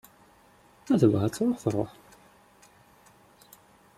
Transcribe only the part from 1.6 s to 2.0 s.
tṛuḥ.